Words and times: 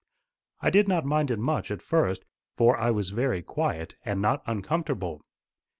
I 0.61 0.71
did 0.71 0.87
not 0.87 1.05
mind 1.05 1.29
it 1.29 1.37
much 1.37 1.69
at 1.69 1.83
first, 1.83 2.25
for 2.57 2.75
I 2.75 2.89
was 2.89 3.11
very 3.11 3.43
quiet, 3.43 3.95
and 4.03 4.19
not 4.19 4.41
uncomfortable. 4.47 5.21